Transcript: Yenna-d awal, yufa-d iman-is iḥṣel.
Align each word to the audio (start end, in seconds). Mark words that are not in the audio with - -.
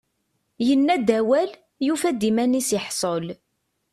Yenna-d 0.67 1.09
awal, 1.19 1.51
yufa-d 1.85 2.21
iman-is 2.29 2.69
iḥṣel. 2.77 3.25